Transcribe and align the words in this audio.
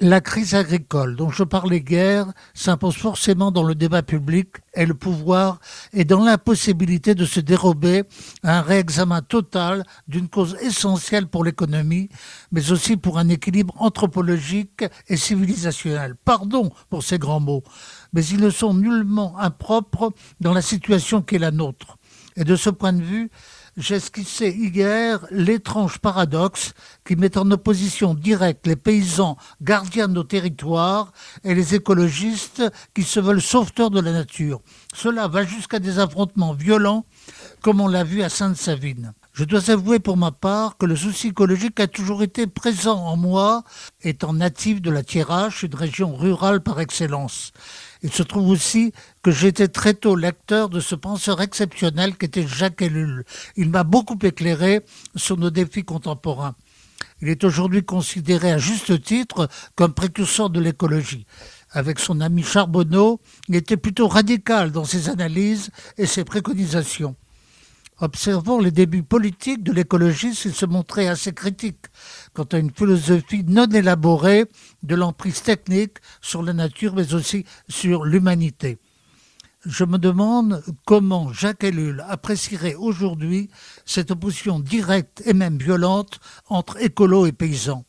La 0.00 0.20
crise 0.20 0.54
agricole 0.54 1.16
dont 1.16 1.30
je 1.30 1.42
parlais 1.42 1.80
guère 1.80 2.26
s'impose 2.52 2.96
forcément 2.96 3.50
dans 3.50 3.62
le 3.62 3.74
débat 3.74 4.02
public 4.02 4.48
et 4.74 4.84
le 4.84 4.92
pouvoir 4.92 5.58
est 5.94 6.04
dans 6.04 6.22
l'impossibilité 6.22 7.14
de 7.14 7.24
se 7.24 7.40
dérober 7.40 8.02
à 8.42 8.58
un 8.58 8.60
réexamen 8.60 9.22
total 9.22 9.84
d'une 10.06 10.28
cause 10.28 10.54
essentielle 10.60 11.28
pour 11.28 11.44
l'économie, 11.44 12.10
mais 12.52 12.72
aussi 12.72 12.98
pour 12.98 13.18
un 13.18 13.30
équilibre 13.30 13.74
anthropologique 13.78 14.84
et 15.08 15.16
civilisationnel. 15.16 16.14
Pardon 16.26 16.70
pour 16.90 17.02
ces 17.02 17.18
grands 17.18 17.40
mots, 17.40 17.62
mais 18.12 18.24
ils 18.26 18.40
ne 18.40 18.50
sont 18.50 18.74
nullement 18.74 19.38
impropres 19.38 20.12
dans 20.40 20.52
la 20.52 20.62
situation 20.62 21.22
qui 21.22 21.36
est 21.36 21.38
la 21.38 21.52
nôtre. 21.52 21.96
Et 22.36 22.44
de 22.44 22.54
ce 22.54 22.68
point 22.68 22.92
de 22.92 23.02
vue, 23.02 23.30
j'ai 23.76 23.96
esquissé 23.96 24.48
hier 24.50 25.26
l'étrange 25.30 25.98
paradoxe 25.98 26.72
qui 27.04 27.14
met 27.14 27.36
en 27.36 27.50
opposition 27.50 28.14
directe 28.14 28.66
les 28.66 28.76
paysans 28.76 29.36
gardiens 29.60 30.08
de 30.08 30.14
nos 30.14 30.24
territoires 30.24 31.12
et 31.44 31.54
les 31.54 31.74
écologistes 31.74 32.62
qui 32.94 33.02
se 33.02 33.20
veulent 33.20 33.42
sauveteurs 33.42 33.90
de 33.90 34.00
la 34.00 34.12
nature. 34.12 34.60
Cela 34.94 35.28
va 35.28 35.44
jusqu'à 35.44 35.78
des 35.78 35.98
affrontements 35.98 36.54
violents 36.54 37.04
comme 37.60 37.80
on 37.80 37.88
l'a 37.88 38.04
vu 38.04 38.22
à 38.22 38.28
Sainte-Savine. 38.28 39.12
Je 39.36 39.44
dois 39.44 39.68
avouer 39.68 39.98
pour 39.98 40.16
ma 40.16 40.32
part 40.32 40.78
que 40.78 40.86
le 40.86 40.96
souci 40.96 41.26
écologique 41.26 41.78
a 41.78 41.86
toujours 41.86 42.22
été 42.22 42.46
présent 42.46 42.96
en 43.04 43.18
moi, 43.18 43.64
étant 44.00 44.32
natif 44.32 44.80
de 44.80 44.90
la 44.90 45.02
Thiérache, 45.02 45.62
une 45.62 45.74
région 45.74 46.16
rurale 46.16 46.62
par 46.62 46.80
excellence. 46.80 47.52
Il 48.02 48.10
se 48.10 48.22
trouve 48.22 48.48
aussi 48.48 48.92
que 49.22 49.30
j'étais 49.30 49.68
très 49.68 49.92
tôt 49.92 50.16
lecteur 50.16 50.70
de 50.70 50.80
ce 50.80 50.94
penseur 50.94 51.42
exceptionnel 51.42 52.16
qu'était 52.16 52.46
Jacques 52.46 52.80
Ellul. 52.80 53.26
Il 53.56 53.68
m'a 53.68 53.84
beaucoup 53.84 54.16
éclairé 54.22 54.80
sur 55.16 55.36
nos 55.36 55.50
défis 55.50 55.84
contemporains. 55.84 56.54
Il 57.20 57.28
est 57.28 57.44
aujourd'hui 57.44 57.84
considéré 57.84 58.52
à 58.52 58.58
juste 58.58 59.02
titre 59.02 59.50
comme 59.74 59.92
précurseur 59.92 60.48
de 60.48 60.60
l'écologie. 60.60 61.26
Avec 61.72 61.98
son 61.98 62.22
ami 62.22 62.42
Charbonneau, 62.42 63.20
il 63.50 63.56
était 63.56 63.76
plutôt 63.76 64.08
radical 64.08 64.72
dans 64.72 64.86
ses 64.86 65.10
analyses 65.10 65.68
et 65.98 66.06
ses 66.06 66.24
préconisations. 66.24 67.16
Observant 67.98 68.60
les 68.60 68.72
débuts 68.72 69.02
politiques 69.02 69.62
de 69.62 69.72
l'écologiste, 69.72 70.44
il 70.44 70.54
se 70.54 70.66
montrait 70.66 71.08
assez 71.08 71.32
critique 71.32 71.86
quant 72.34 72.44
à 72.44 72.58
une 72.58 72.70
philosophie 72.70 73.42
non 73.44 73.70
élaborée 73.70 74.44
de 74.82 74.94
l'emprise 74.94 75.42
technique 75.42 75.96
sur 76.20 76.42
la 76.42 76.52
nature, 76.52 76.94
mais 76.94 77.14
aussi 77.14 77.46
sur 77.70 78.04
l'humanité. 78.04 78.76
Je 79.64 79.84
me 79.84 79.96
demande 79.96 80.62
comment 80.84 81.32
Jacques 81.32 81.64
Ellul 81.64 82.04
apprécierait 82.06 82.74
aujourd'hui 82.74 83.48
cette 83.86 84.10
opposition 84.10 84.60
directe 84.60 85.22
et 85.24 85.32
même 85.32 85.56
violente 85.56 86.20
entre 86.48 86.80
écolo 86.82 87.24
et 87.24 87.32
paysans. 87.32 87.86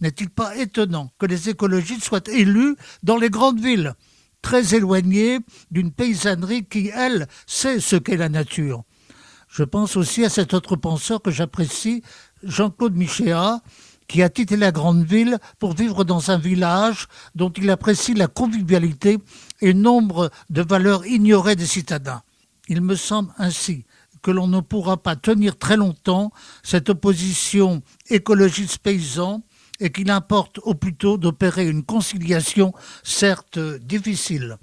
N'est-il 0.00 0.30
pas 0.30 0.56
étonnant 0.56 1.10
que 1.18 1.26
les 1.26 1.48
écologistes 1.48 2.04
soient 2.04 2.28
élus 2.28 2.76
dans 3.02 3.16
les 3.16 3.28
grandes 3.28 3.60
villes, 3.60 3.94
très 4.40 4.76
éloignés 4.76 5.40
d'une 5.72 5.90
paysannerie 5.90 6.64
qui, 6.64 6.92
elle, 6.94 7.26
sait 7.46 7.80
ce 7.80 7.96
qu'est 7.96 8.16
la 8.16 8.28
nature? 8.28 8.84
Je 9.52 9.64
pense 9.64 9.96
aussi 9.96 10.24
à 10.24 10.30
cet 10.30 10.54
autre 10.54 10.76
penseur 10.76 11.20
que 11.20 11.30
j'apprécie, 11.30 12.02
Jean-Claude 12.42 12.96
Michéa, 12.96 13.60
qui 14.08 14.22
a 14.22 14.30
quitté 14.30 14.56
la 14.56 14.72
grande 14.72 15.04
ville 15.04 15.38
pour 15.58 15.74
vivre 15.74 16.04
dans 16.04 16.30
un 16.30 16.38
village 16.38 17.06
dont 17.34 17.50
il 17.50 17.68
apprécie 17.70 18.14
la 18.14 18.28
convivialité 18.28 19.18
et 19.60 19.74
nombre 19.74 20.30
de 20.48 20.62
valeurs 20.62 21.06
ignorées 21.06 21.54
des 21.54 21.66
citadins. 21.66 22.22
Il 22.68 22.80
me 22.80 22.96
semble 22.96 23.32
ainsi 23.36 23.84
que 24.22 24.30
l'on 24.30 24.46
ne 24.46 24.60
pourra 24.60 24.96
pas 24.96 25.16
tenir 25.16 25.58
très 25.58 25.76
longtemps 25.76 26.32
cette 26.62 26.88
opposition 26.88 27.82
écologiste-paysan 28.08 29.42
et 29.80 29.92
qu'il 29.92 30.10
importe 30.10 30.60
au 30.62 30.74
plus 30.74 30.94
tôt 30.94 31.18
d'opérer 31.18 31.68
une 31.68 31.84
conciliation 31.84 32.72
certes 33.02 33.58
difficile. 33.58 34.56